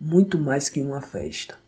muito 0.00 0.38
mais 0.38 0.70
que 0.70 0.80
uma 0.80 1.02
festa. 1.02 1.58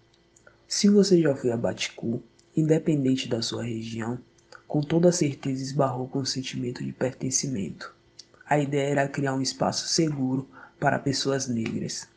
Se 0.66 0.88
você 0.88 1.20
já 1.20 1.36
foi 1.36 1.52
a 1.52 1.56
Baticu, 1.56 2.22
independente 2.56 3.28
da 3.28 3.42
sua 3.42 3.62
região, 3.62 4.18
com 4.66 4.80
toda 4.80 5.12
certeza 5.12 5.62
esbarrou 5.62 6.08
com 6.08 6.20
o 6.20 6.26
sentimento 6.26 6.82
de 6.82 6.92
pertencimento. 6.94 7.94
A 8.48 8.58
ideia 8.58 8.88
era 8.88 9.08
criar 9.08 9.34
um 9.34 9.42
espaço 9.42 9.86
seguro 9.86 10.48
para 10.80 10.98
pessoas 10.98 11.46
negras. 11.46 12.08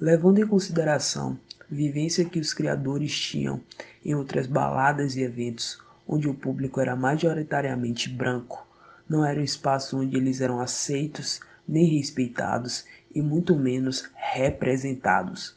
Levando 0.00 0.38
em 0.38 0.46
consideração 0.46 1.36
vivência 1.68 2.24
que 2.24 2.38
os 2.38 2.54
criadores 2.54 3.18
tinham 3.18 3.60
em 4.04 4.14
outras 4.14 4.46
baladas 4.46 5.16
e 5.16 5.22
eventos 5.22 5.80
onde 6.06 6.28
o 6.28 6.34
público 6.34 6.80
era 6.80 6.94
majoritariamente 6.94 8.08
branco, 8.08 8.64
não 9.08 9.24
era 9.24 9.40
um 9.40 9.44
espaço 9.44 9.98
onde 9.98 10.16
eles 10.16 10.40
eram 10.40 10.60
aceitos 10.60 11.40
nem 11.66 11.86
respeitados 11.86 12.84
e 13.14 13.20
muito 13.20 13.56
menos 13.56 14.08
representados. 14.14 15.56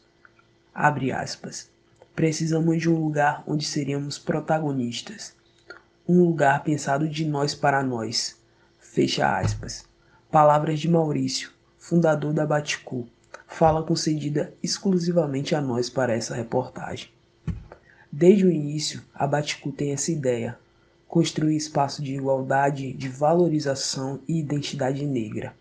Abre 0.74 1.12
aspas. 1.12 1.70
Precisamos 2.14 2.80
de 2.80 2.88
um 2.88 2.98
lugar 2.98 3.42
onde 3.46 3.64
seríamos 3.64 4.18
protagonistas. 4.18 5.34
Um 6.08 6.22
lugar 6.22 6.62
pensado 6.62 7.08
de 7.08 7.24
nós 7.24 7.54
para 7.54 7.82
nós. 7.82 8.36
Fecha 8.78 9.38
aspas. 9.38 9.84
Palavras 10.30 10.80
de 10.80 10.88
Maurício, 10.88 11.50
fundador 11.78 12.32
da 12.32 12.46
Baticu, 12.46 13.06
fala 13.46 13.82
concedida 13.82 14.52
exclusivamente 14.62 15.54
a 15.54 15.60
nós 15.60 15.88
para 15.88 16.12
essa 16.12 16.34
reportagem. 16.34 17.08
Desde 18.10 18.46
o 18.46 18.50
início, 18.50 19.02
a 19.14 19.26
Baticu 19.26 19.72
tem 19.72 19.92
essa 19.92 20.12
ideia: 20.12 20.58
construir 21.08 21.56
espaço 21.56 22.02
de 22.02 22.14
igualdade, 22.14 22.92
de 22.92 23.08
valorização 23.08 24.20
e 24.28 24.38
identidade 24.38 25.04
negra. 25.04 25.54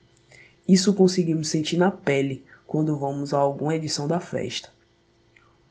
Isso 0.68 0.94
conseguimos 0.94 1.50
sentir 1.50 1.78
na 1.78 1.92
pele 1.92 2.44
quando 2.66 2.98
vamos 2.98 3.34
a 3.34 3.38
alguma 3.38 3.76
edição 3.76 4.08
da 4.08 4.20
festa. 4.20 4.70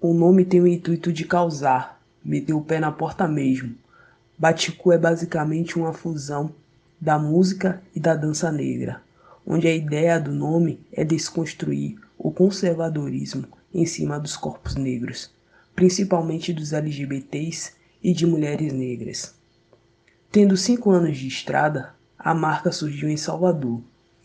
O 0.00 0.12
nome 0.12 0.44
tem 0.44 0.60
o 0.60 0.66
intuito 0.66 1.12
de 1.12 1.24
causar, 1.24 2.00
meter 2.24 2.52
o 2.52 2.60
pé 2.60 2.78
na 2.78 2.92
porta 2.92 3.26
mesmo. 3.26 3.74
Baticu 4.36 4.92
é 4.92 4.98
basicamente 4.98 5.78
uma 5.78 5.92
fusão 5.92 6.54
da 7.00 7.18
música 7.18 7.82
e 7.94 8.00
da 8.00 8.14
dança 8.14 8.52
negra, 8.52 9.02
onde 9.46 9.66
a 9.66 9.74
ideia 9.74 10.20
do 10.20 10.32
nome 10.32 10.80
é 10.92 11.04
desconstruir 11.04 11.98
o 12.18 12.30
conservadorismo 12.30 13.46
em 13.72 13.86
cima 13.86 14.20
dos 14.20 14.36
corpos 14.36 14.74
negros, 14.74 15.30
principalmente 15.74 16.52
dos 16.52 16.72
LGBTs 16.72 17.72
e 18.02 18.12
de 18.12 18.26
mulheres 18.26 18.72
negras. 18.72 19.34
Tendo 20.30 20.56
cinco 20.56 20.90
anos 20.90 21.16
de 21.16 21.26
estrada, 21.26 21.94
a 22.18 22.34
marca 22.34 22.70
surgiu 22.70 23.08
em 23.08 23.16
Salvador 23.16 23.82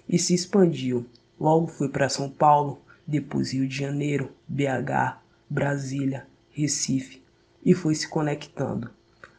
e 0.08 0.18
se 0.18 0.34
expandiu. 0.34 1.06
Logo 1.40 1.68
foi 1.68 1.90
para 1.90 2.10
São 2.10 2.30
Paulo, 2.30 2.82
depois 3.06 3.54
Rio 3.54 3.68
de 3.68 3.78
Janeiro, 3.78 4.32
BH, 4.48 5.20
Brasília, 5.50 6.26
Recife 6.52 7.22
e 7.64 7.74
foi 7.74 7.94
se 7.96 8.08
conectando. 8.08 8.90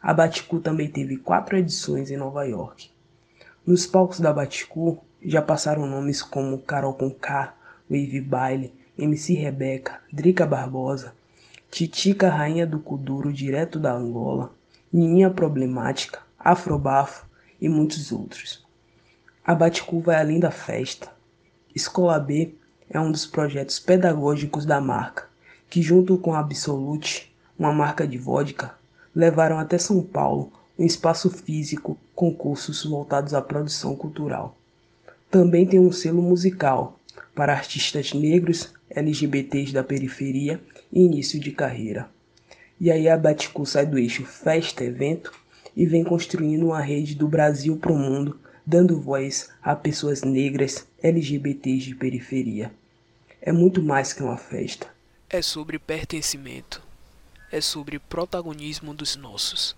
A 0.01 0.15
Baticu 0.15 0.61
também 0.61 0.89
teve 0.89 1.17
quatro 1.17 1.57
edições 1.57 2.11
em 2.11 2.17
Nova 2.17 2.45
York. 2.45 2.91
Nos 3.67 3.87
palcos 3.87 4.21
da 4.21 4.33
Baticu 4.33 4.99
já 5.23 5.43
passaram 5.43 5.87
nomes 5.87 6.23
como 6.23 6.59
Carol 6.59 6.95
Conká, 6.95 7.55
Wave 7.91 8.21
Baile, 8.21 8.73
MC 8.97 9.35
Rebeca, 9.35 10.01
Drica 10.13 10.47
Barbosa, 10.47 11.13
Titica 11.71 12.29
Rainha 12.29 12.67
do 12.67 12.79
Kuduro 12.79 13.33
direto 13.33 13.79
da 13.79 13.93
Angola, 13.93 14.53
Nininha 14.93 15.31
Problemática, 15.31 16.21
Afrobafo 16.39 17.27
e 17.61 17.69
muitos 17.69 18.13
outros. 18.13 18.68
A 19.49 19.55
Baticu 19.55 20.01
vai 20.01 20.17
além 20.17 20.39
da 20.39 20.51
festa. 20.51 21.09
Escola 21.75 22.19
B 22.19 22.53
é 22.91 23.01
um 23.01 23.11
dos 23.11 23.25
projetos 23.25 23.79
pedagógicos 23.79 24.67
da 24.67 24.79
marca, 24.79 25.25
que 25.71 25.81
junto 25.81 26.19
com 26.19 26.35
a 26.35 26.41
Absolute, 26.41 27.35
uma 27.59 27.73
marca 27.73 28.07
de 28.07 28.19
vodka, 28.19 28.75
levaram 29.17 29.59
até 29.59 29.79
São 29.79 30.03
Paulo 30.03 30.53
um 30.79 30.85
espaço 30.85 31.31
físico 31.31 31.97
com 32.15 32.31
cursos 32.31 32.85
voltados 32.85 33.33
à 33.33 33.41
produção 33.41 33.97
cultural. 33.97 34.55
Também 35.31 35.65
tem 35.65 35.81
um 35.81 35.93
selo 35.93 36.21
musical 36.21 37.01
para 37.35 37.55
artistas 37.55 38.13
negros, 38.13 38.75
LGBTs 38.91 39.73
da 39.73 39.83
periferia 39.83 40.61
e 40.93 41.01
início 41.01 41.41
de 41.41 41.53
carreira. 41.53 42.07
E 42.79 42.91
aí 42.91 43.09
a 43.09 43.17
Baticu 43.17 43.65
sai 43.65 43.87
do 43.87 43.99
eixo 43.99 44.27
festa-evento 44.27 45.33
e 45.75 45.87
vem 45.87 46.05
construindo 46.05 46.67
uma 46.67 46.83
rede 46.83 47.15
do 47.15 47.27
Brasil 47.27 47.79
para 47.79 47.93
o 47.93 47.99
mundo, 47.99 48.39
dando 48.69 49.01
voz 49.01 49.49
a 49.63 49.75
pessoas 49.75 50.21
negras, 50.23 50.87
LGBTs 51.03 51.87
de 51.87 51.95
periferia. 51.95 52.71
É 53.41 53.51
muito 53.51 53.83
mais 53.83 54.13
que 54.13 54.23
uma 54.23 54.37
festa. 54.37 54.87
É 55.31 55.41
sobre 55.41 55.79
pertencimento. 55.79 56.83
É 57.51 57.63
sobre 57.63 57.99
protagonismo 57.99 58.93
dos 58.93 59.17
nossos. 59.17 59.75